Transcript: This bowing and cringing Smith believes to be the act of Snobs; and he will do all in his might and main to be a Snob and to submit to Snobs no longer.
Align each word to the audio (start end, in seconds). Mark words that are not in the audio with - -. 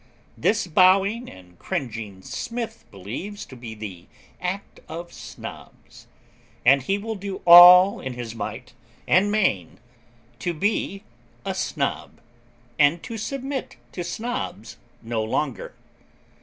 This 0.35 0.65
bowing 0.65 1.29
and 1.29 1.59
cringing 1.59 2.23
Smith 2.23 2.85
believes 2.89 3.45
to 3.45 3.55
be 3.55 3.75
the 3.75 4.07
act 4.41 4.79
of 4.89 5.13
Snobs; 5.13 6.07
and 6.65 6.81
he 6.81 6.97
will 6.97 7.13
do 7.13 7.43
all 7.45 7.99
in 7.99 8.13
his 8.13 8.33
might 8.33 8.73
and 9.07 9.31
main 9.31 9.77
to 10.39 10.55
be 10.55 11.03
a 11.45 11.53
Snob 11.53 12.19
and 12.79 13.03
to 13.03 13.15
submit 13.15 13.75
to 13.91 14.03
Snobs 14.03 14.77
no 15.03 15.23
longer. 15.23 15.75